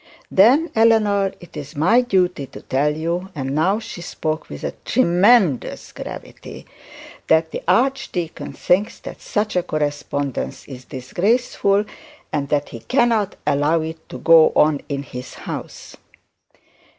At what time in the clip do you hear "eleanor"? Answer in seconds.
0.75-1.31